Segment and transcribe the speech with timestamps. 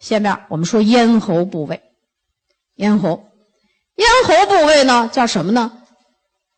[0.00, 1.80] 下面我们说咽喉部位，
[2.76, 3.22] 咽喉，
[3.96, 5.70] 咽喉部位呢叫什么呢？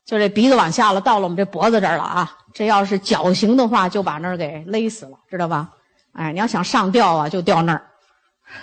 [0.06, 2.36] 就这鼻子往下了，到了我们这脖子这儿了啊！
[2.54, 5.70] 这要是绞刑的话，就把那儿给勒死了，知道吧？
[6.12, 7.82] 哎，你要想上吊啊，就吊那儿，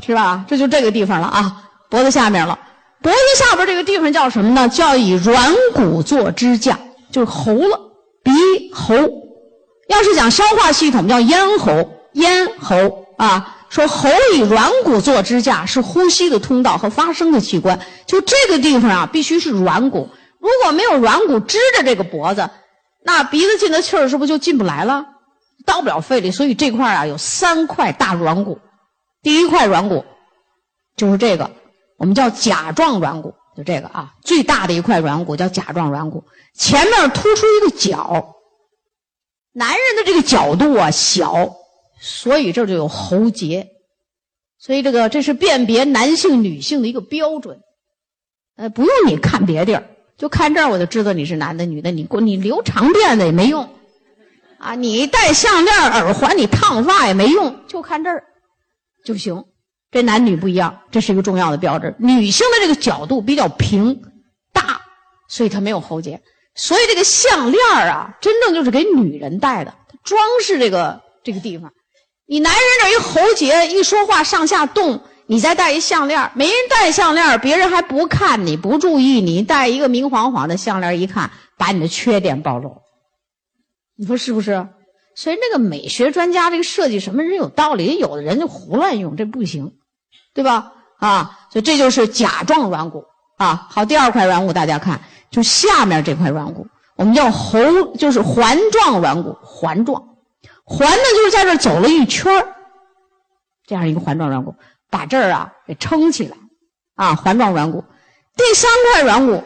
[0.01, 0.45] 是吧？
[0.47, 2.57] 这就这个地方了啊，脖子下面了。
[3.01, 4.67] 脖子下边这个地方叫什么呢？
[4.69, 6.77] 叫以软骨做支架，
[7.11, 7.79] 就是喉了，
[8.23, 8.31] 鼻
[8.73, 8.95] 喉。
[9.87, 13.55] 要是讲消化系统，叫咽喉，咽喉啊。
[13.70, 17.79] 说喉以软骨做支架，是呼吸的通道和发声的器官。
[18.07, 20.09] 就这个地方啊，必须是软骨。
[20.39, 22.50] 如果没有软骨支着这个脖子，
[23.04, 25.05] 那鼻子进的气儿是不是就进不来了？
[25.68, 26.32] 到不了肺里。
[26.32, 28.57] 所以这块啊，有三块大软骨。
[29.21, 30.04] 第一块软骨
[30.97, 31.51] 就是这个，
[32.00, 36.23] 我们叫甲状软骨，就这个啊，最大的一块软骨叫甲状软骨，
[36.56, 38.33] 前面突出一个角。
[39.53, 41.58] 男人的这个角度啊小。
[41.99, 43.69] 所以这就有喉结，
[44.58, 47.59] 所以这个这是辨别男性女性的一个标准，
[48.56, 49.83] 呃，不用你看别地儿，
[50.17, 51.91] 就看这儿我就知道你是男的女的。
[51.91, 53.69] 你你留长辫子也没用，
[54.58, 58.23] 啊，你戴项链耳环你烫发也没用，就看这儿
[59.03, 59.44] 就行。
[59.91, 61.95] 这男女不一样，这是一个重要的标志。
[61.97, 64.03] 女性的这个角度比较平
[64.53, 64.81] 大，
[65.28, 66.22] 所以它没有喉结。
[66.53, 71.73] 所以这个项链啊，真正就是给女人戴的，装饰这个这个地方。
[72.31, 82.83] 你男人这一喉结，一说话上下动，你再戴一项链没人戴项链别人还不看你不注意你，戴一个明晃晃的项链一看，把你的缺点暴露。
[83.97, 84.67] 你说是不是？
[85.16, 89.73] 所以那个美学专家这个设计什么人有道理，有的人就胡乱用，这不行，
[90.35, 90.73] 对吧？
[91.00, 93.05] 啊，所以这就是甲状软骨
[93.38, 93.67] 啊。
[93.72, 97.57] 好，第二块软骨大家看，就下面这块软骨，我们叫喉，
[97.97, 100.09] 就是环状软骨，环状。
[100.72, 102.45] 环呢，就是在这走了一圈
[103.66, 104.53] 这样一个环状软骨，
[104.92, 106.38] 把这儿啊给撑起来，
[106.94, 107.84] 啊，环状软骨。
[108.38, 109.44] 第三块软骨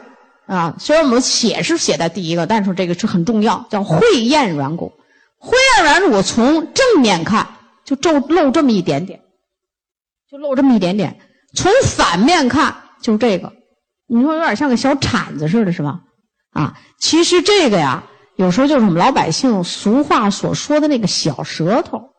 [0.48, 4.92] 啊，虽然我们写是写在第一个，但是这个是很重要，叫会厌软骨。
[5.38, 7.48] 会厌软骨从正面看
[7.86, 9.22] 就皱露这么一点点，
[10.30, 11.22] 就露这么一点点。
[11.56, 13.54] 从反面看就这个，
[14.08, 16.02] 你说有点像个小铲子似的，是吧？
[16.52, 18.04] 啊，其实这个呀。
[18.36, 22.14] 有时候就是我们老百姓俗话所说的那个小舌头，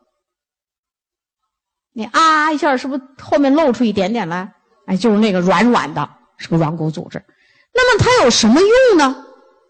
[1.92, 4.54] 你啊一下是不是后面露出一点点来？
[4.86, 7.24] 哎，就是那个软软的，是个软骨组织。
[7.72, 9.26] 那么它有什么用呢？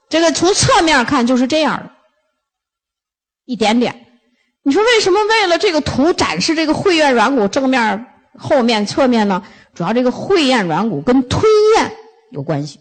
[0.09, 1.91] 这个从侧面看就是这样的，
[3.45, 4.07] 一点点。
[4.63, 8.07] 你说为什么为了这个图展示这个会厌软骨正面、
[8.39, 9.43] 后面、侧面呢？
[9.75, 11.43] 主要这个会厌软骨跟吞
[11.77, 11.97] 咽
[12.31, 12.81] 有关系。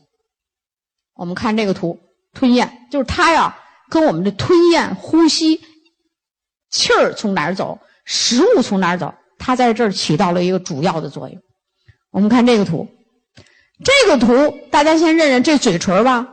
[1.15, 1.99] 我们看这个图。
[2.33, 3.57] 吞咽就是它呀，
[3.89, 5.61] 跟我们的吞咽、呼吸、
[6.69, 11.39] 气儿从哪儿走，食物从哪儿走，它在这儿起到了一个主要的作用。
[12.11, 12.87] 我们看这个图，
[13.83, 16.27] 这个图大家先认认，这嘴唇吧，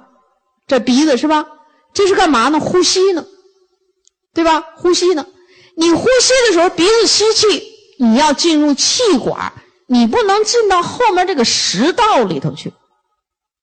[0.66, 1.46] 这鼻子是吧？
[1.92, 2.60] 这是干嘛呢？
[2.60, 3.24] 呼吸呢，
[4.32, 4.60] 对吧？
[4.76, 5.26] 呼吸呢？
[5.76, 7.62] 你呼吸的时候，鼻子吸气，
[7.98, 9.52] 你要进入气管，
[9.86, 12.72] 你不能进到后面这个食道里头去，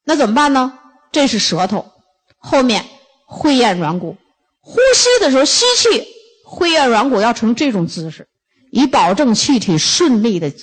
[0.03, 0.77] 那怎么办呢？
[1.11, 1.91] 这是舌头。
[2.37, 2.85] 后面
[3.25, 4.17] 会厌软骨，
[4.61, 6.07] 呼吸的时候吸气，
[6.45, 8.27] 会厌软骨要成这种姿势，
[8.71, 10.53] 以保证气体顺利的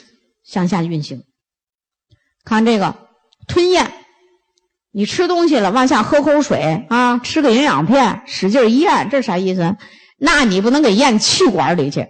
[0.44, 1.24] 向下运行。
[2.44, 2.96] 看这个
[3.46, 3.92] 吞咽，
[4.92, 9.76] 你吃东西了往下喝口水啊，吃个营养片使劲咽，这啥意思？
[10.16, 12.08] 那你不能给咽气管里去。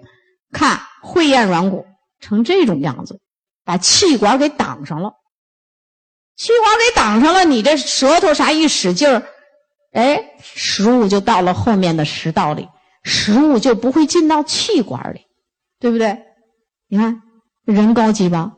[0.52, 1.86] 看会厌软骨
[2.20, 3.20] 成这种样子，
[3.64, 5.14] 把气管给挡上了，
[6.36, 9.26] 气管给挡上了，你这舌头啥一使劲儿。
[9.94, 12.68] 哎，食物就到了后面的食道里，
[13.04, 15.20] 食物就不会进到气管里，
[15.78, 16.18] 对不对？
[16.88, 17.22] 你看，
[17.64, 18.52] 人高级吧？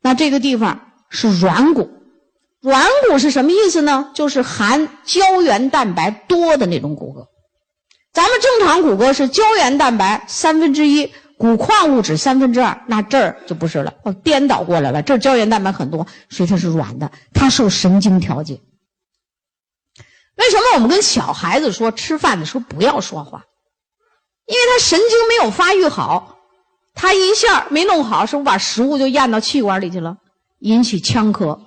[0.00, 0.80] 那这个地方
[1.10, 1.90] 是软骨，
[2.62, 4.10] 软骨是什么意思呢？
[4.14, 7.26] 就是含胶原蛋白多的那种骨骼。
[8.12, 15.02] 咱们正常骨骼是胶原蛋白三分之一，骨矿物质三分之二，那这儿就不是了，哦，颠倒过来了。
[15.02, 18.60] 这儿胶原蛋白很多，所以它是软的，它受神经调节。
[20.36, 23.44] 为什么我们跟小孩子说吃饭的时候不要说话？
[24.46, 26.38] 因为他神经没有发育好，
[26.94, 30.18] 他一下没弄好，是不是把食物就咽到气管里去了，
[30.60, 31.58] 引起呛咳，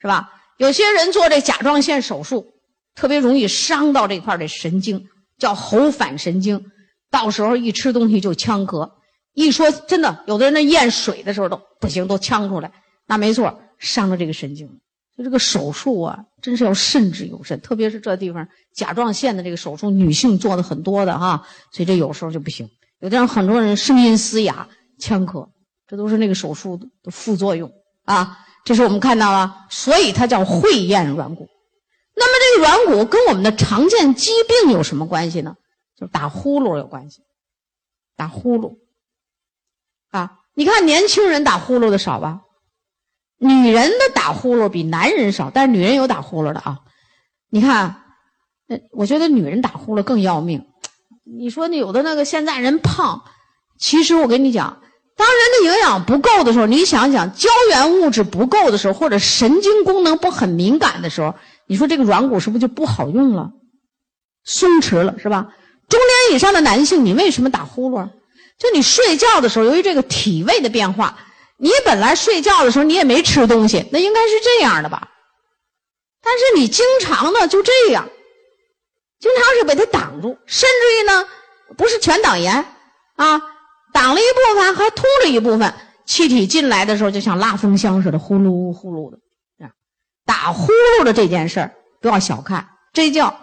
[0.00, 0.32] 是吧？
[0.56, 2.46] 有些人做这甲状腺手术，
[2.94, 5.08] 特别容易伤到这块的神经，
[5.38, 6.70] 叫喉返神经，
[7.10, 8.90] 到时候一吃东西就呛咳。
[9.34, 12.72] 一说真的，有的人那咽水的时候都不行，都呛出来，
[13.06, 14.80] 那没错，伤了这个神经。
[15.18, 22.70] 就这个手术啊，真是要慎之又慎，特别是这地方甲状腺的这个手术，女性做的很多的哈，所以这有时候就不行。
[23.00, 24.68] 有的人很多人声音嘶哑，
[25.00, 25.48] 呛咳，
[25.88, 27.68] 这都是那个手术的副作用
[28.04, 28.38] 啊。
[28.64, 31.48] 这是我们看到了，所以它叫会咽软骨。
[32.14, 34.30] 那么这个软骨跟我们的常见疾
[34.62, 35.56] 病有什么关系呢？
[35.96, 37.22] 就是打呼噜有关系，
[38.16, 38.76] 打呼噜
[40.10, 40.38] 啊。
[40.54, 42.42] 你看年轻人打呼噜的少吧？
[43.38, 46.78] 女人的打呼噜比男人少，但是女人有打呼噜的啊。
[47.50, 48.02] 你看，
[48.66, 50.66] 那我觉得女人打呼噜更要命。
[51.24, 53.22] 你说那有的那个现在人胖，
[53.78, 54.80] 其实我跟你讲，
[55.16, 61.34] 当人的营养不够的时候，你想想胶原物质不够的时候，或者神经功能不很敏感的时候，
[61.66, 63.52] 你说这个软骨是不是就不好用了，
[64.44, 65.48] 松弛了是吧？
[65.88, 68.08] 中年以上的男性，你为什么打呼噜？
[68.58, 71.16] 就你睡觉的时候，由于这个体位的变化。
[71.60, 75.08] 你本来睡觉的时候你也没吃东西，那应该是这样的吧？
[76.22, 78.08] 但是你经常的就这样，
[79.18, 81.28] 经常是被它挡住，甚至于呢，
[81.76, 82.64] 不是全挡严
[83.16, 83.42] 啊，
[83.92, 85.74] 挡了一部分还通了一部分，
[86.06, 89.18] 气体进来的时候就像拉风箱似的，呼噜呼噜的。
[90.24, 93.40] 打呼噜的这件事儿不要小看，这叫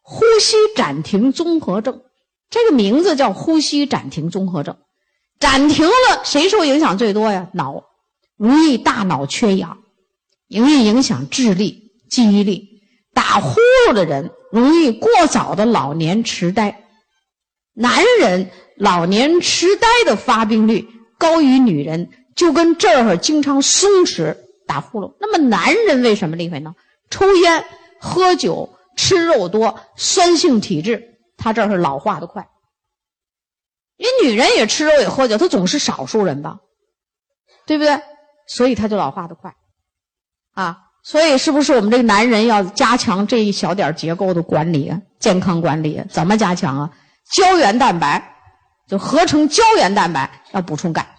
[0.00, 2.02] 呼吸暂停综合症，
[2.48, 4.78] 这个名字叫呼吸暂停综合症。
[5.40, 7.48] 暂停了，谁受影响最多呀？
[7.54, 7.82] 脑，
[8.36, 9.78] 容易大脑缺氧，
[10.48, 12.68] 容易影响智力、记忆力。
[13.12, 13.58] 打呼
[13.88, 16.84] 噜的人容易过早的老年痴呆，
[17.74, 20.86] 男人老年痴呆的发病率
[21.18, 25.14] 高于女人，就跟这儿经常松弛打呼噜。
[25.18, 26.74] 那么男人为什么厉害呢？
[27.08, 27.64] 抽烟、
[27.98, 32.46] 喝酒、吃肉多，酸性体质，他这儿是老化的快。
[34.22, 36.60] 女人也吃肉也喝酒，她总是少数人吧，
[37.66, 38.00] 对不对？
[38.46, 39.54] 所以她就老化的快，
[40.54, 45.00] 啊，所以是不是我们这个男人要加强这一小点结构的管理啊？
[45.18, 46.90] 健康管理怎么加强啊？
[47.30, 48.34] 胶原蛋白
[48.88, 51.16] 就合成胶原蛋白要补充钙。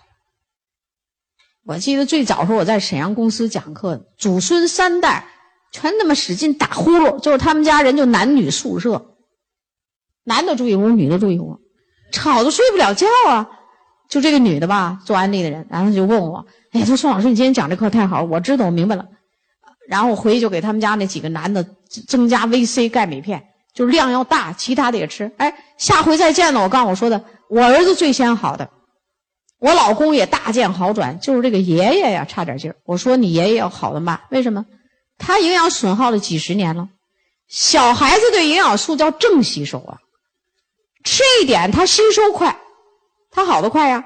[1.63, 5.27] 我记得最早时候我在沈阳公司讲课，祖孙三代
[5.71, 9.15] 全那么使劲打呼噜，就是他们家人就男女宿舍，
[10.25, 11.60] 男的住一屋，女的住一屋。
[12.11, 13.47] 吵得睡不了觉啊！
[14.09, 19.05] 就这个女的吧，做安利的人，然后就问我：“哎，说宋老师，你今天讲这课太好了，我知道，我明白了。”
[19.87, 21.65] 然后我回去就给他们家那几个男的
[22.07, 23.41] 增加 VC 钙镁片，
[23.73, 25.31] 就是量要大，其他的也吃。
[25.37, 28.69] 哎，下回再见了，我告诉我说的，我儿子最先好的，
[29.59, 32.75] 我老公也大见好转，就是这个爷爷呀差点劲儿。
[32.85, 34.65] 我说你爷爷要好的慢，为什么？
[35.17, 36.89] 他营养损耗了几十年了，
[37.47, 39.97] 小孩子对营养素叫正吸收啊。
[41.03, 42.59] 吃一点，它吸收快，
[43.31, 44.03] 它好的快呀，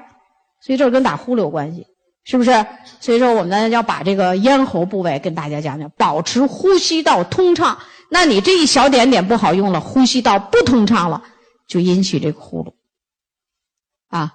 [0.60, 1.86] 所以这跟打呼噜有关系，
[2.24, 2.66] 是不是？
[3.00, 7.78] 所以说我们要把这个咽喉部位跟大家讲讲，保持呼吸道通畅。
[8.08, 11.24] 那你这一小点点不好用了，呼吸道不通畅了，
[11.66, 12.74] 就引起这个呼噜
[14.08, 14.34] 啊。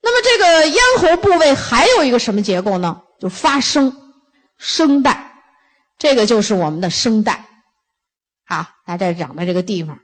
[0.00, 3.02] 那么这个咽喉部位还有一个什么结构呢？
[3.18, 3.96] 就发声，
[4.58, 5.32] 声带，
[5.98, 7.46] 这个就是我们的声带
[8.44, 9.98] 啊，它这长在这个地方。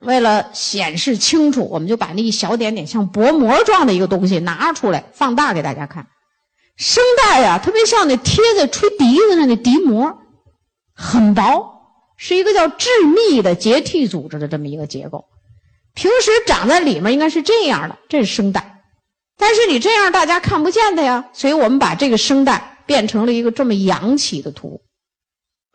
[0.00, 6.06] 为了显示清楚，我们就把那一小点点像薄膜状的一个东西拿出来放大给大家看。
[6.76, 10.18] 声带呀，特别像那贴在吹笛子上的笛膜，
[10.94, 11.82] 很薄，
[12.16, 15.24] 是一个叫致密的结缔组织的这么一个结构。
[15.94, 18.84] 平时长在里面应该是这样的，这是声带。
[19.36, 24.80] 但是你这样大家看不见的呀，所以我们把这个声带变成了一个这么扬起的图。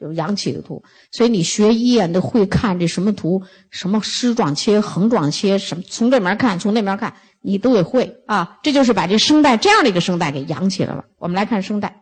[0.03, 3.41] 有扬起的图，所以你学医啊，都会看这什么图，
[3.71, 8.57] 什么丝状切、横状切，什么从这面看，从那面看，你都得会啊。
[8.61, 11.05] 这就是把这声带这样的一个声带给扬起来了。
[11.17, 12.01] 我们来看声带，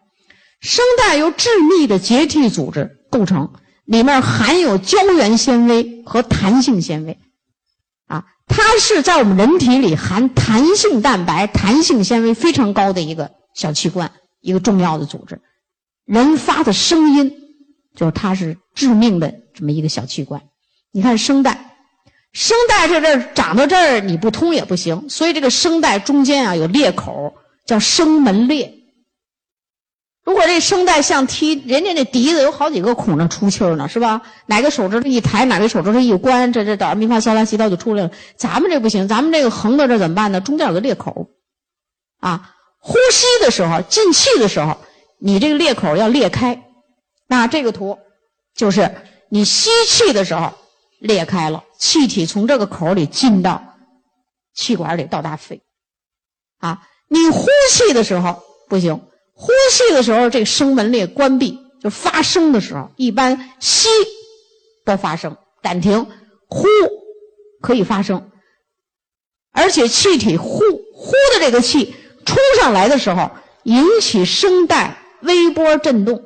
[0.59, 3.53] 声带由致密的结缔组织构成，
[3.85, 7.19] 里面含有胶原纤维和弹性纤维，
[8.07, 15.39] 啊，它是在我们人体里含弹性蛋白、弹性纤维非常高的一个小器官，一个重要的组织。
[16.05, 17.37] 人发的声音。
[17.95, 20.41] 就是它是致命的这么一个小器官，
[20.91, 21.75] 你看声带，
[22.31, 27.33] 声带这这儿长到这儿你不通也不行，所以这个声带中间啊有裂口，
[27.65, 28.73] 叫声门裂。
[30.23, 34.21] 如果这声带像踢人家那笛子有好几个孔那出气儿呢，是吧？
[34.45, 38.11] 哪个手指头一抬，哪个手指头一关，这这哆来咪发嗦拉西哆就出来了。
[38.37, 40.39] 咱们这不行，咱们这个横到这怎么办呢？
[40.39, 41.27] 中间有个裂口，
[42.19, 44.77] 啊，呼吸的时候进气的时候，
[45.19, 46.63] 你这个裂口要裂开。
[47.31, 47.97] 那这个图，
[48.53, 48.93] 就是
[49.29, 50.51] 你吸气的时候
[50.99, 53.63] 裂开了，气体从这个口里进到
[54.53, 55.61] 气管里到达肺，
[56.57, 59.01] 啊，你呼气的时候不行，
[59.33, 63.87] 呼气的时候这声门裂关闭，就发声的时候，一般吸
[64.83, 66.05] 不发声，暂停，
[66.49, 66.67] 呼
[67.61, 68.29] 可以发声，
[69.53, 70.59] 而且气体呼
[70.93, 71.51] 呼的这个。
[71.51, 71.95] 这个气
[72.25, 73.31] 冲上来的时候，
[73.63, 76.21] 引起声带微波震动。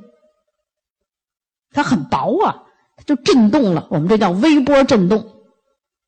[1.76, 2.64] 它很薄啊，
[2.96, 3.88] 它就震动了。
[3.92, 5.24] 我们这叫微波震动，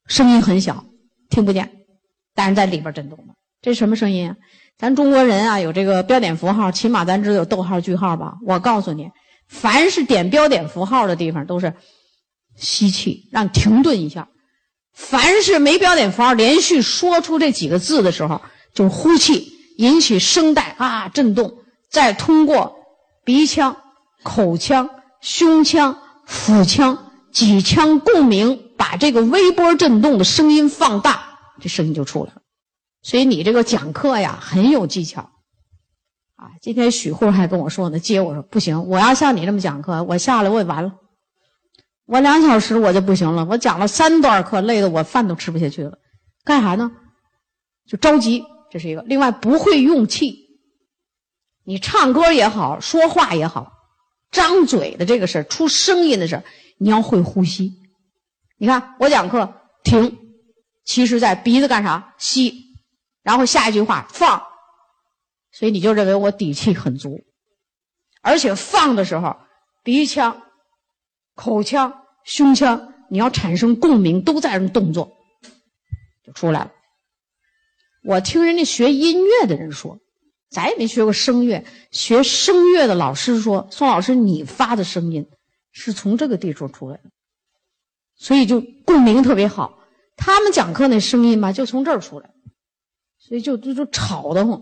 [0.07, 0.85] 声音很小，
[1.29, 1.69] 听不见，
[2.33, 3.33] 但是在里边震动了。
[3.61, 4.37] 这什么声音啊？
[4.77, 8.35] 咱中国人啊，有这个标点符号，起码咱知道有逗号、句号吧？
[8.45, 9.09] 我告诉你，
[9.47, 11.73] 凡是点标点符号的地方，都是
[12.55, 14.29] 吸气，让停顿一下；
[14.93, 18.41] 凡是没标点符号，连续说出这几个字的时候，
[18.73, 21.55] 就是呼气，引起声带啊震动，
[21.89, 22.77] 再通过
[23.25, 23.75] 鼻腔、
[24.23, 24.89] 口腔、
[25.27, 32.41] 胸腔、腹腔、几腔共鸣，把这个微波震动的声音放大，这声音就出来了。
[33.01, 35.23] 所以你这个讲课呀很有技巧，
[36.37, 40.93] 啊，今天许护还跟我说呢，接我说不行，我要像你这么讲课，我下来我也完了，
[42.05, 45.97] 我两小时我就不行了，我讲了三段课，累得我饭都吃不下去了，
[46.45, 46.89] 干啥呢？
[47.85, 49.01] 就着急，这是一个。
[49.01, 50.37] 另外不会用气，
[51.65, 53.73] 你唱歌也好，说话也好，
[54.31, 56.43] 张嘴的这个事儿出声音的事儿
[56.77, 57.73] 你要会呼吸。
[58.57, 59.53] 你看我讲课
[59.83, 60.17] 停，
[60.83, 62.65] 其实在鼻子干啥吸。
[63.23, 64.41] 然后下一句话放，
[65.51, 67.25] 所以你就认为我底气很足，
[68.21, 69.35] 而且放的时候，
[69.83, 70.43] 鼻腔、
[71.35, 75.17] 口腔、胸腔你要产生共鸣，都在那动作，
[76.25, 76.71] 就出来了。
[78.05, 79.99] 我听人家学音乐的人说，
[80.49, 85.29] 咱也没学过声乐，学声乐的老师说，宋老师你发的声音
[85.71, 87.09] 是从这个地方出来的，
[88.15, 89.79] 所以就共鸣特别好。
[90.15, 92.31] 他们讲课那声音吧，就从这儿出来。
[93.19, 94.61] 所以就就就吵得慌，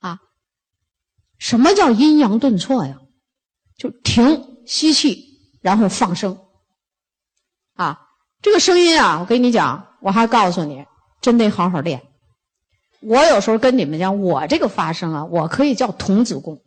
[0.00, 0.18] 啊！
[1.38, 3.00] 什么叫阴阳顿挫呀？
[3.76, 6.40] 就停吸气，然后放声，
[7.74, 8.08] 啊！
[8.42, 10.84] 这个声音啊，我跟你讲，我还告诉你，
[11.20, 12.07] 真得好好练。
[13.00, 16.60] 我有时候跟你们讲，我这个发声啊，我可以叫童子功。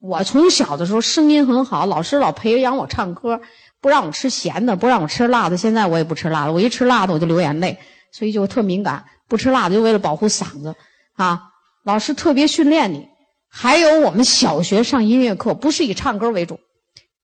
[0.00, 3.40] 我从小的时候声音很好，老师老培养我唱歌，
[3.80, 5.56] 不让我吃咸的，不让我吃辣的。
[5.56, 7.78] 现在我也不吃辣的，我一吃辣的我就流眼泪，
[8.12, 9.04] 所以就特敏感。
[9.26, 10.74] 不吃辣的就为了保护嗓子
[11.14, 11.44] 啊！
[11.82, 13.08] 老师特别训练你。
[13.48, 16.60] 还有我们小学上音乐课，不是以唱歌为主，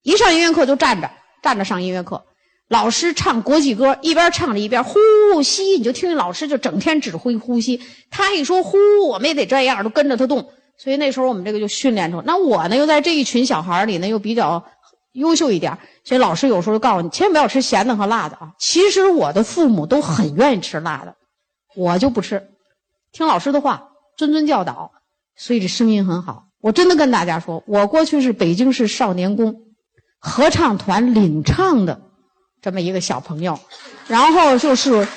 [0.01, 1.11] 一上音乐课就站着
[1.43, 2.23] 站着上音乐课。
[2.71, 4.95] 老师唱国际歌，一边唱着一边呼
[5.43, 7.81] 吸，你就听老师就整天指挥呼吸。
[8.09, 8.77] 他一说呼，
[9.09, 10.47] 我们也得这样，都跟着他动。
[10.77, 12.21] 所以那时候我们这个就训练出。
[12.21, 14.63] 那我呢，又在这一群小孩里呢，又比较
[15.11, 18.53] 优秀一点，所以老师有时候就告诉你，千万不要吃咸的和辣的啊。
[18.57, 21.13] 其实我的父母都很愿意吃辣的。
[21.75, 22.51] 我就不吃，
[23.11, 24.91] 听老师的话，谆谆教导，
[25.35, 26.45] 所以这声音很好。
[26.61, 29.63] 我真的跟大家说，我过去是北京市少年宫
[30.19, 32.01] 合唱团领唱的
[32.61, 33.59] 这么一个小朋友，
[34.07, 35.07] 然后就是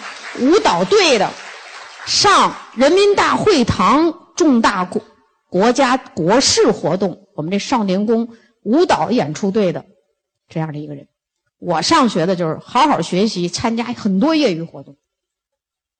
[0.40, 1.30] 舞蹈队的，
[2.06, 5.02] 上人民大会堂重大国
[5.50, 8.28] 国家国事活动，我们这少年宫
[8.62, 9.84] 舞蹈演出队的
[10.48, 11.08] 这样的一个人。
[11.58, 14.96] 我上学的就是好好学习，参加很多业余活动，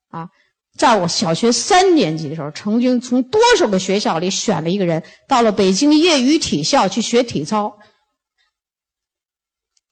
[0.09, 0.29] 啊。
[0.77, 7.79] 在我小学三年级的时候，曾经从多少个学校里选了一个人，到了北京业余体校去学体操，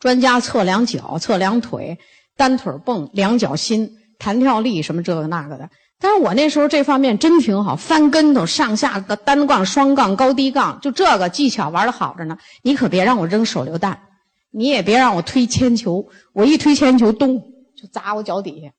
[0.03, 1.97] 专家测量脚、测量腿、
[2.37, 5.71] 单腿蹦、量脚心、弹跳力什么这个那个的。
[6.01, 12.37] 但是我那时候这方面真挺好，翻跟头、上下个单杠、双杠、高低杠，就这个技巧玩的好着呢。
[12.63, 14.09] 你可别让我扔手榴弹，
[14.51, 17.39] 你也别让我推铅球，我一推铅球，咚
[17.81, 18.73] 就砸我脚底下。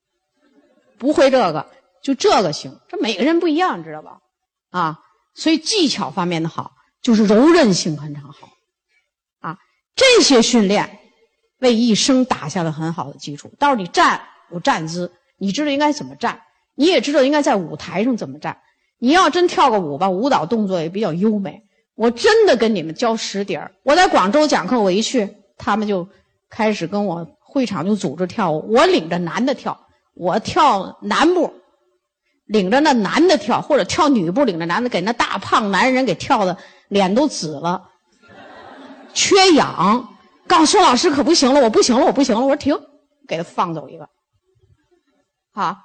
[0.97, 1.65] 不会这个。
[2.01, 4.17] 就这个行，这每个人不一样，知道吧？
[4.71, 4.99] 啊，
[5.35, 8.49] 所以技巧方面的好，就是柔韧性很常好，
[9.39, 9.57] 啊，
[9.95, 10.99] 这些训练
[11.63, 13.51] 为一生打下了很好的基础。
[13.57, 16.41] 到时候你站有站姿，你知道应该怎么站，
[16.75, 18.57] 你也知道应该在舞台上怎么站。
[18.99, 21.63] 你要真跳个舞吧，舞蹈动作也比较优美。
[21.95, 23.71] 我真的跟你们教实底儿。
[23.83, 26.07] 我在广州讲课，我一去，他们就
[26.49, 31.53] 开始跟我会场就组织跳舞，我领着男的跳，我跳男步。
[32.45, 36.57] 领着那男的跳，或者跳女步，领着男的给那大胖男人给跳的
[36.89, 37.89] 脸都紫了，
[39.13, 40.12] 缺氧。
[40.53, 42.41] 告诉老师可不行了，我不行了，我不行了。
[42.41, 42.79] 我说停，
[43.27, 44.07] 给他放走一个。
[45.51, 45.75] 好，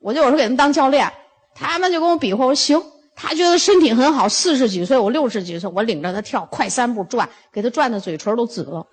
[0.00, 1.10] 我就有时候给他们当教练，
[1.54, 2.44] 他们就跟我比划。
[2.44, 2.78] 我说行，
[3.16, 8.86] 他觉得身体很好，四十几岁，我六十几岁，我领着他跳快三步转，给他转的嘴唇都紫了，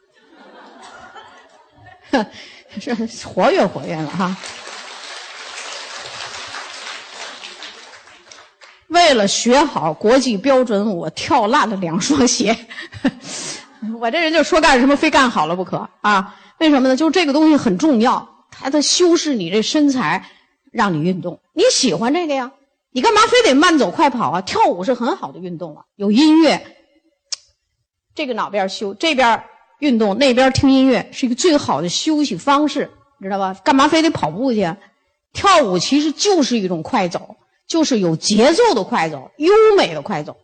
[2.80, 2.96] 是
[3.27, 4.38] 活跃活跃了哈。
[8.88, 12.58] 为了学好国际标准，我跳烂了两双鞋。
[14.00, 16.36] 我这人就说干什么非干好了不可啊？
[16.60, 16.96] 为什么呢？
[16.96, 20.30] 就是这个东西很重要，它它修饰你这身材，
[20.72, 21.39] 让你运动。
[21.54, 22.51] 你喜欢这个呀？
[22.92, 24.42] 你干嘛非得慢走快跑啊？
[24.42, 26.77] 跳舞是很好的运动啊，有音乐，
[28.13, 29.44] 这个脑边休，这边
[29.80, 32.89] 运动，那边听音乐，是一个最好的休息方式，
[33.22, 33.54] 知道吧？
[33.65, 34.74] 干嘛非得跑步去？
[35.34, 37.36] 跳舞其实就是一种快走，
[37.68, 40.38] 就是有节奏的快走，优美的快走，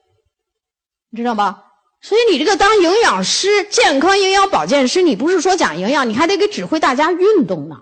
[1.09, 1.70] 你知道吧？
[2.01, 7.75] 所以你这个当营养师、健康营养保健师，你不是说讲营养，你还得给指挥大家运动呢。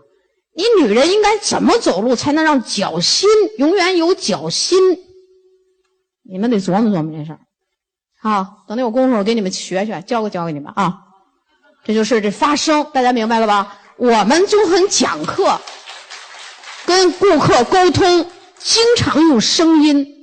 [0.56, 4.78] 你女人应该怎么走路才能让脚心永远有脚心？
[6.30, 7.40] 你们得琢磨琢磨这事儿。
[8.22, 10.98] 好，等等有功夫我给你们学学，教个教给你们啊。
[11.86, 13.80] 这就是这发声，大家明白了吧？
[13.96, 15.60] 我们就很讲课，
[16.86, 20.19] 跟顾客沟通，经常用声音。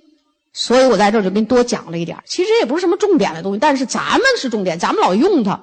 [0.58, 5.62] 所以我在这儿就给你多讲了一点其实也不是什么重点的东西，但是咱们是重点，咱们老用它。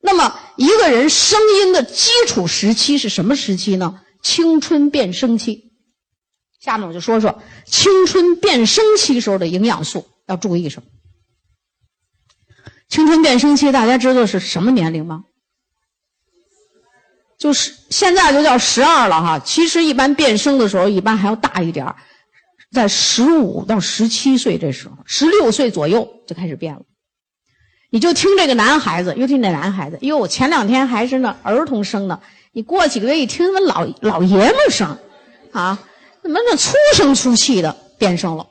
[0.00, 4.00] 那么一个人声音的基础时期是什么时期呢？
[4.22, 5.70] 青春变声期。
[6.60, 10.88] 下面我就说说青春变声期时候的营养素要注意什么。
[12.88, 15.24] 青春变声期大家知道是什么年龄吗？
[17.38, 21.96] 就是现在就叫十二了哈，其实一般变声的时候一般还要大一点儿。
[22.72, 26.82] 在十五到十七岁这时候，十六岁左右就开始变了。
[27.90, 32.20] 你就听这个男孩子，尤其那男孩子，哟，前两天还是那儿童声呢，
[32.52, 34.98] 你过几个月一听，怎么老老爷们声，
[35.52, 35.78] 啊，
[36.22, 38.46] 怎么那粗声粗气的变声了？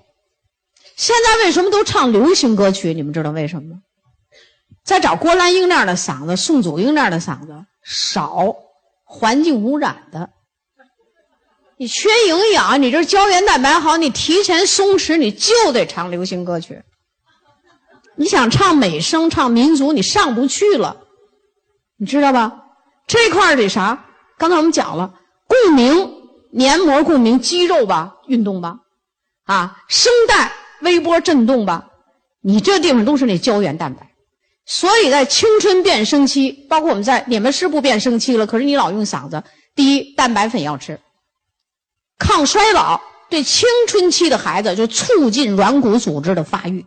[0.95, 2.93] 现在为什么都唱流行歌曲？
[2.93, 3.81] 你们知道为什么吗？
[4.83, 8.55] 在找郭兰英那样的嗓子，宋祖英那样的嗓子少，
[9.03, 10.29] 环境污染的。
[11.81, 16.79] 你缺营养，你这胶原蛋白好，你提前松弛，你就得唱流行歌曲。
[18.15, 20.95] 你想唱美声、唱民族，你上不去了，
[21.97, 22.53] 你知道吧？
[23.07, 24.05] 这块得啥？
[24.37, 25.11] 刚才我们讲了，
[25.47, 26.07] 共鸣、
[26.51, 28.75] 黏膜共鸣、肌肉吧，运动吧，
[29.45, 31.87] 啊，声带微波震动吧，
[32.43, 34.11] 你这地方都是那胶原蛋白。
[34.67, 39.43] 所以在青春变声期，包括我们在你们是不变声期了，可是你老用嗓子。
[39.73, 40.99] 第一，蛋白粉要吃。
[42.21, 46.85] 抗衰老对青春期的孩子就促进软骨组织的发育，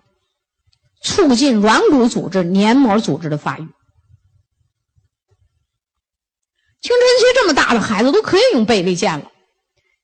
[1.02, 3.66] 促进软骨组织、黏膜组织的发育。
[6.80, 9.32] 青春期这么大的孩子都可以用倍立健了，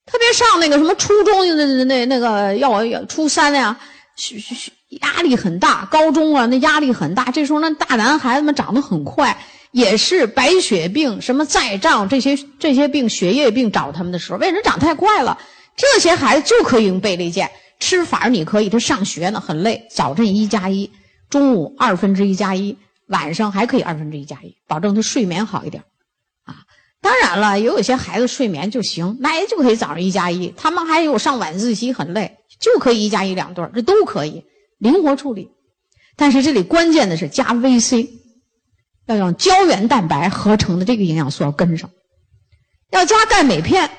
[0.05, 3.79] 特别上那个什么初中那那那个要要初三呀，
[4.17, 7.31] 学学压力很大；高中啊，那压力很大。
[7.31, 9.39] 这时候那大男孩子们长得很快。
[9.73, 15.39] 也是白血病、什么再障这些这些病、血液病找他们的时候，为什么长太快了？
[15.77, 18.69] 这些孩子就可以用倍立健，吃法你可以。
[18.69, 20.91] 他上学呢很累，早晨一加一，
[21.31, 25.85] 中午二分之一加一，晚上还可以二分之一加一，保证他睡眠好一点。
[26.45, 26.57] 啊，
[27.01, 30.53] 当然了，也有些孩子睡眠就行，那也就可以早上一加一。
[30.57, 34.45] 他们还有上晚自习很累，就可以一加一两顿，这都可以
[34.79, 35.49] 灵活处理。
[36.17, 38.09] 但是这里关键的是加 VC。
[39.11, 41.91] 要用胶原蛋白合成的这个营养素要跟上，
[42.91, 43.91] 要加钙镁片。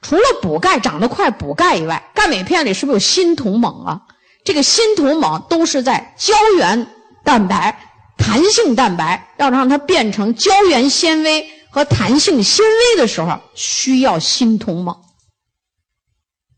[0.00, 4.02] 除了补钙长得快补钙以外，钙镁片里是不是有锌铜锰啊？
[4.44, 6.86] 这个锌铜锰都是在胶原
[7.22, 7.78] 蛋白、
[8.16, 14.96] 弹性蛋白要让它变成胶原纤维和弹性纤维的时候，需要锌铜锰。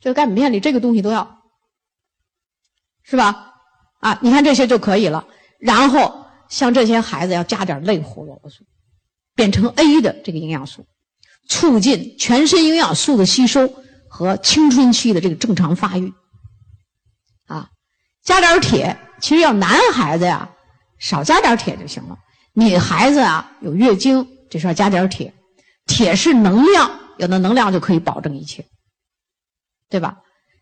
[0.00, 1.40] 这个钙镁片里这个东西都要，
[3.02, 3.54] 是吧？
[3.98, 5.26] 啊，你看这些就可以了。
[5.58, 6.17] 然后。
[6.48, 8.64] 像这些孩子要加点类胡萝卜素，
[9.34, 10.86] 变成 A 的这个营养素，
[11.48, 13.72] 促进全身营养素的吸收
[14.08, 16.12] 和青春期的这个正常发育。
[17.46, 17.70] 啊，
[18.22, 20.50] 加点铁，其实要男孩子呀，
[20.98, 22.18] 少加点铁就行了。
[22.52, 25.34] 女孩子啊，有月经，这时候加点铁。
[25.86, 28.66] 铁是能量，有了能量就可以保证一切，
[29.88, 30.18] 对吧？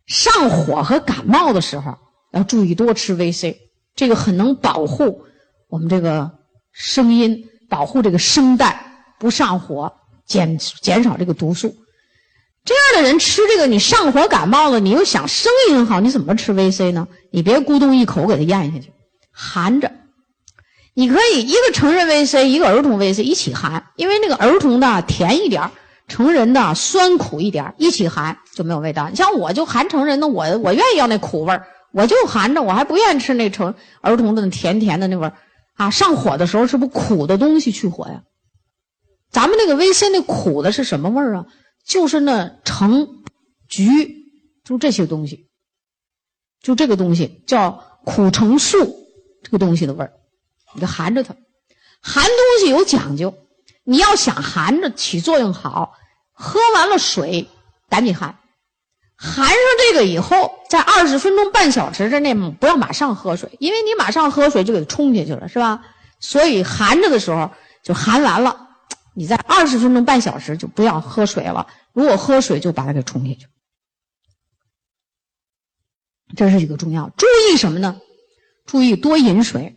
[0.06, 1.98] 上火和感冒的时候
[2.32, 3.56] 要注意多吃 VC，
[3.96, 5.24] 这个很能保护。
[5.68, 6.30] 我们这个
[6.72, 9.92] 声音保护这个声带不上火，
[10.26, 11.74] 减减少这个毒素。
[12.64, 17.06] 这样的人吃这个，你上火感冒了，你又想声音好，你怎么吃 VC 呢？
[17.30, 18.92] 你别咕咚一口给它咽下去，
[19.30, 19.92] 含着。
[20.94, 25.70] 你可以一个成人 VC，一个儿童 VC 一起含，因为那个儿童的甜一点
[26.08, 29.08] 成人的酸苦一点一起含就没有味道。
[29.10, 31.60] 你像我就含成人的，我我愿意要那苦味，
[31.92, 35.34] 我就含着，我还不愿意吃那成儿童的甜甜的那味儿。
[35.76, 38.24] 啊，上火的时候是不苦的东西去火呀？
[39.30, 41.46] 咱们那个维 C 那苦的是什么味儿啊？
[41.84, 43.22] 就是那橙、
[43.68, 44.24] 橘，
[44.64, 45.48] 就这些东西，
[46.60, 49.06] 就这个东西叫苦橙素，
[49.42, 50.12] 这个东西的味儿，
[50.74, 51.36] 你就含着它。
[52.00, 53.34] 含东西有讲究，
[53.84, 55.92] 你要想含着起作用好，
[56.32, 57.48] 喝完了水
[57.88, 58.38] 赶紧含，
[59.16, 65.82] 含上这个以后，在二十分钟、半小时之内不要马上喝水，因为你马上喝水就给它冲下去了，是吧？
[66.20, 67.50] 所以含着的时候
[67.82, 68.68] 就含完了，
[69.14, 71.66] 你在二十分钟、半小时就不要喝水了。
[71.92, 73.46] 如果喝水，就把它给冲下去。
[76.36, 78.00] 这是一个重要，注意什么呢？
[78.66, 79.76] 注意多饮水，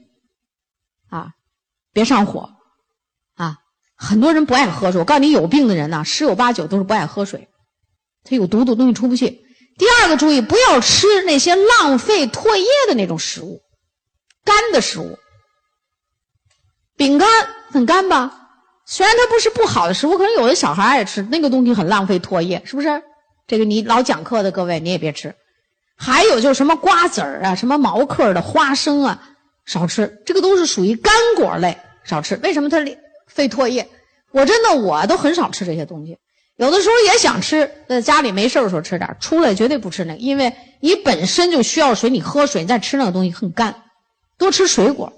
[1.10, 1.34] 啊，
[1.93, 2.56] 别上火，
[3.36, 3.60] 啊，
[3.95, 4.99] 很多人不爱喝水。
[4.99, 7.47] 我告诉你，有病的人呢，十有八九都是不爱喝水，
[8.29, 9.41] 它有毒的东西出不去。
[9.77, 13.61] 第二个注意，不要吃那些浪费唾液的那种食物，
[14.45, 15.17] 干的食物，
[16.95, 17.27] 饼干
[17.71, 18.49] 很干吧？
[18.85, 23.01] 虽然它不是不好的食物，可能有的小孩爱吃，那个东西很浪费唾液，是不是？
[23.47, 25.33] 这个你老讲课的各位，你也别吃。
[25.97, 29.23] 还有就是什么瓜子儿啊，什么毛嗑的花生啊，
[29.65, 30.21] 少吃。
[30.25, 32.35] 这个都是属于干果类，少吃。
[32.43, 32.77] 为什么它
[33.27, 33.89] 费唾液？
[34.31, 36.17] 我真的我都很少吃这些东西。
[36.60, 43.84] 有的时候也想吃，在家里没事的时候吃点出来绝对不吃那个，因为你本身就需要水，你喝水，你再吃那个东西很干。
[44.38, 45.13] 多吃水果。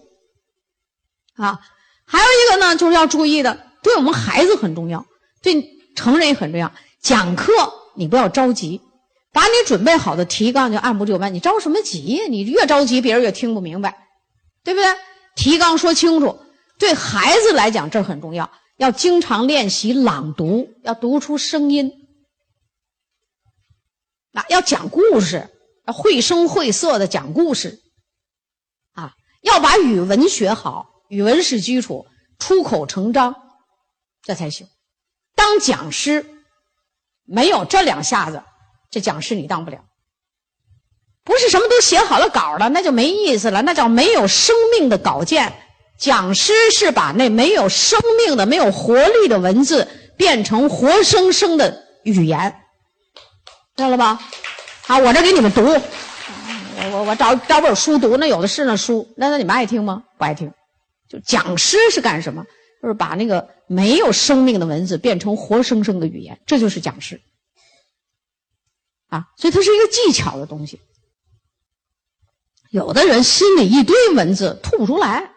[1.36, 1.60] 啊，
[2.06, 5.04] 还有一个呢，就是要注意的，对我们孩子很重要，
[5.42, 6.72] 对成人也很重要。
[7.02, 7.52] 讲课
[7.96, 8.80] 你不要着急。
[9.34, 12.26] 把你准备好的提纲就按部就班，你着什么急呀？
[12.30, 13.98] 你越着急，别人越听不明白，
[14.64, 14.86] 对不对？
[15.36, 16.38] 提纲说清楚，
[16.78, 22.10] 对孩子来讲这很重要，要经常练习朗读，要读出声音。
[24.34, 25.48] 啊，要讲故事，
[25.86, 27.80] 要绘声绘色的讲故事。
[28.94, 29.14] 啊，
[29.44, 32.08] 要把语文学好，语文是基础，
[32.40, 33.36] 出口成章，
[34.24, 34.66] 这才行。
[35.36, 36.26] 当讲师，
[37.24, 38.42] 没有这两下子。
[38.90, 39.86] 这讲师你当不了，
[41.24, 45.68] 不是什么都写好了稿了，那就没意思了，那叫没有生命的稿件。
[46.02, 49.88] 讲师是把那没有生命的、没有活力的文字
[50.18, 52.60] 变成活生生的语言，
[53.76, 54.20] 知道了吧？
[54.82, 60.04] 好，我这给你们读，我我我找找本书读，那有的是那书，那那你们爱听吗？
[60.18, 60.52] 不爱听。
[61.08, 62.44] 就讲师是干什么？
[62.82, 67.22] 就是把那个没有生命的文字变成活生生的语言，这就是讲师。
[69.08, 70.82] 啊，所以它是一个技巧的东西。
[72.72, 75.31] 有的人心里一堆文字吐不出来，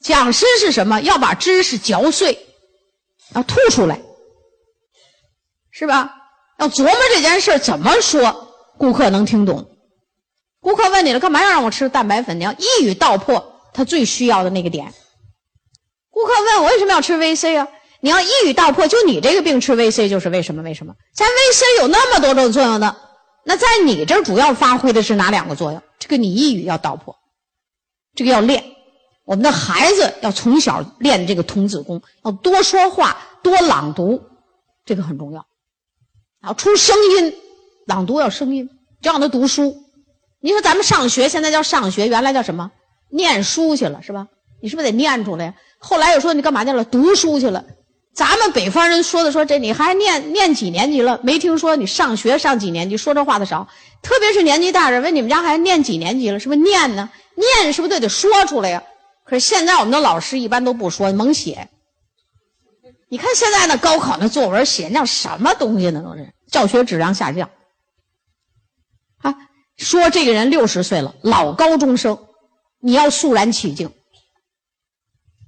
[0.00, 1.00] 讲师是什么？
[1.00, 2.46] 要把知识嚼碎，
[3.34, 4.00] 要吐出来，
[5.70, 6.14] 是吧？
[6.58, 9.68] 要琢磨这件事怎么说，顾客能听懂。
[10.60, 12.38] 顾客问你了，干嘛要让我吃蛋白粉？
[12.40, 14.92] 你要一语道破他最需要的那个点。
[16.10, 17.68] 顾客问我为什么要吃 VC 啊？
[18.00, 20.62] 你要一语道破，就你这个病吃 VC 就是为什么？
[20.62, 20.94] 为什么？
[21.14, 22.96] 咱 VC 有那么多种作用呢？
[23.44, 25.82] 那在你这主要发挥的是哪两个作用？
[25.98, 27.16] 这个你一语要道破，
[28.14, 28.64] 这个要练。
[29.28, 34.22] 我们的孩子要从小练这个童子功，要多说话，多朗读，
[34.86, 35.44] 这个很重要。
[36.42, 37.34] 要出声音，
[37.86, 38.70] 朗读要声音，
[39.02, 39.76] 就让他读书。
[40.40, 42.70] 你说咱们上学现在叫上学，原来叫什么？
[43.10, 44.28] 念书去了是吧？
[44.62, 45.54] 你是不是得念出来呀？
[45.78, 46.82] 后来又说你干嘛去了？
[46.82, 47.62] 读书去了。
[48.14, 51.20] 咱们北方人说的说这你还念念几年级了？
[51.22, 52.96] 没听说你上学上几年级？
[52.96, 53.68] 说这话的少，
[54.00, 56.40] 特别是年纪大人问你们家孩子念几年级了？
[56.40, 57.10] 是不是念呢？
[57.34, 58.82] 念是不是都得说出来呀？
[59.28, 61.68] 可是现在我们的老师一般都不说，猛写。
[63.10, 66.02] 你看现在那高考那作文写那什么东西呢？
[66.02, 67.50] 都是教学质量下降。
[69.18, 69.34] 啊，
[69.76, 72.26] 说这个人六十岁了，老高中生，
[72.80, 73.92] 你要肃然起敬，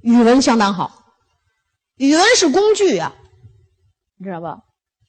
[0.03, 1.05] 语文相当好。
[1.97, 3.15] 语文是工具啊，
[4.19, 4.59] 你知道吧？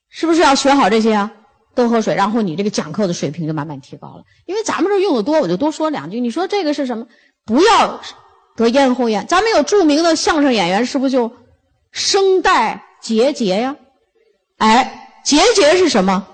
[0.10, 1.34] 是不是要学好这些啊？
[1.76, 4.24] 多喝水，然后你这个讲课的水平就慢慢提高了。
[4.46, 6.22] 因为咱们这用的多，我就多说两句。
[6.22, 7.08] 你说这个是什么？
[7.44, 8.02] 不要
[8.64, 9.26] 得咽喉炎。
[9.28, 11.32] 咱们有著名的相声演员，是不是就
[11.92, 13.76] 声带结节呀？
[14.58, 16.28] 哎，结节是什么？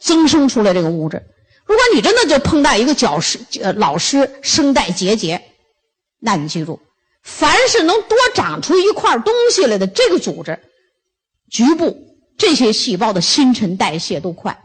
[0.00, 1.22] 增生出来这个物质。
[1.64, 5.42] 如果你真的就碰到一个教师呃老师声带结节，
[6.18, 6.80] 那你记住。
[7.22, 10.58] 凡是能多长出一块东西来的这个组织，
[11.50, 11.96] 局部
[12.36, 14.58] 这些细胞的新陈代谢都快。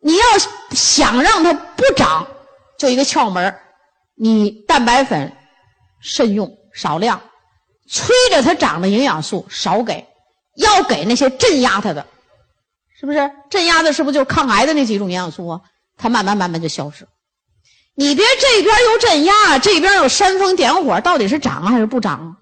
[0.00, 0.24] 你要
[0.70, 2.26] 想让它不长，
[2.78, 3.54] 就一个窍门
[4.14, 5.32] 你蛋白粉
[6.00, 7.20] 慎用少量，
[7.90, 10.06] 催着它长的营养素少给，
[10.56, 12.06] 要给那些镇压它的，
[13.00, 13.30] 是不是？
[13.50, 15.60] 镇压的是不是就抗癌的那几种营养素啊？
[15.96, 17.08] 它慢慢慢慢就消失。
[17.96, 22.36] 你别这边又镇压，这边又煽风点火，到底是长还是不长？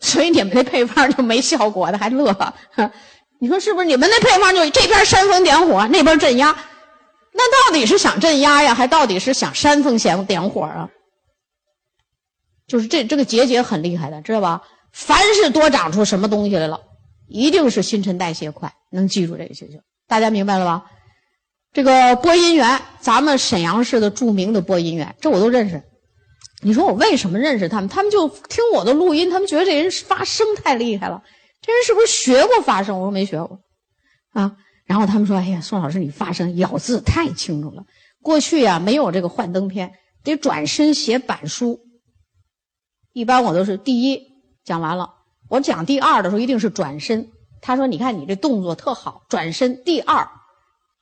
[0.00, 2.34] 所以你们那配方就没效果的，还乐？
[3.38, 3.86] 你说是不是？
[3.86, 6.56] 你们那配方就这边煽风点火，那边镇压，
[7.34, 10.88] 那到底是想镇压呀，还到底是想煽风点点火啊？
[12.70, 14.62] 就是这这个结节很厉害的，知道吧？
[14.92, 16.80] 凡是多长出什么东西来了，
[17.26, 19.80] 一定是新陈代谢快，能记住这个就行。
[20.06, 20.84] 大家明白了吧？
[21.72, 25.82] 这个播音员，咱们沈阳市的著名的播音员，这我都认识。
[26.62, 27.88] 你说我为什么认识他们？
[27.88, 31.24] 他们就听我的录音，他们觉得这人发声太厉害了。
[31.60, 33.00] 这人是不是学过发声？
[33.00, 33.58] 我说没学过，
[34.32, 34.56] 啊。
[34.86, 37.84] 然后他们说：“哎呀，宋老师，你发声咬字太清楚了。
[38.22, 41.80] 过去呀，没有这个幻灯片，得转身写板书。
[43.12, 44.32] 一般我都是第一
[44.64, 45.14] 讲完了，
[45.48, 47.30] 我讲第二的时候一定是转身。
[47.60, 50.28] 他说：‘你看你这动作特好，转身。’第二，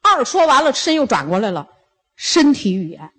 [0.03, 1.69] 二说完了，身又转过来了，
[2.17, 3.11] 身体语言，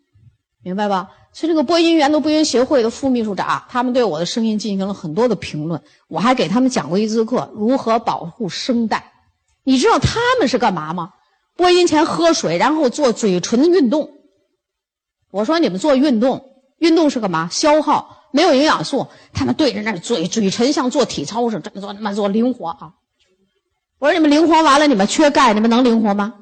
[0.61, 1.11] 明白吧？
[1.31, 5.81] 所以这个播音员的播音协会的副秘书长，他们对我的声音进行了很多的评论。
[6.07, 9.13] 我还给他们讲过一次课，如何保护声带。”
[9.63, 11.13] 你知道他们是干嘛吗？
[11.55, 14.13] 播音前喝水，然后做嘴唇运动。
[15.29, 17.49] 我说你们做运动，运动是干嘛？
[17.51, 19.07] 消耗没有营养素。
[19.33, 22.93] 他们对着那嘴嘴唇像做体操似的，这么做那么做灵活啊。
[23.99, 26.35] 我说你们灵活完了，你们缺钙，你们能灵活吗？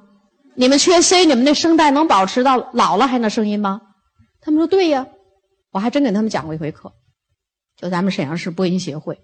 [0.56, 3.82] 你们缺 C，你们那声带能保持到老了还能声音吗？
[4.42, 5.08] 他们说对呀。
[5.72, 6.94] 我还真给他们讲过一回课，
[7.80, 9.20] 就咱们沈阳市播音协会。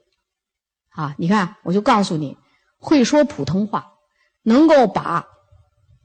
[0.89, 2.37] 啊，你看，我就告诉你。
[2.77, 3.93] 会说普通话，
[4.43, 5.25] 能够把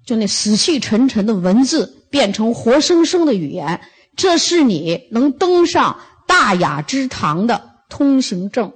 [0.06, 3.80] 就那死气沉沉的文字变成活生生的语言，
[4.16, 5.98] 这是你能登上
[6.38, 8.72] 大雅之堂的通行证。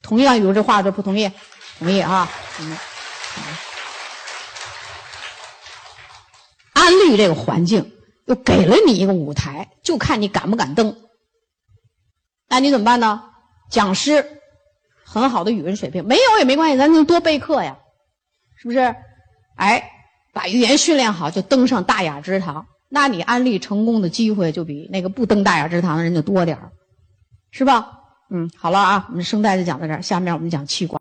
[0.00, 0.34] 同意啊？
[0.34, 1.30] 有这话，的不同意？
[1.78, 2.26] 同意啊？
[2.56, 2.74] 同意。
[6.72, 7.92] 安利这个环境，
[8.24, 10.96] 又给了你一个舞台，就看你敢不敢登。
[12.48, 13.24] 那你怎么办呢？
[13.70, 14.38] 讲师。
[15.04, 17.76] 很好的语文水平没有也没关系，咱能多备课呀，
[18.56, 18.78] 是不是？
[19.56, 19.90] 哎，
[20.32, 26.72] 把语言训练好，就登上大雅之堂，那你安利成功的机会就比那个不登大雅之堂的人就多点儿，
[27.52, 27.98] 是吧？
[28.30, 30.98] 嗯，好了啊，我们声带就讲到这儿，下面我们讲气管。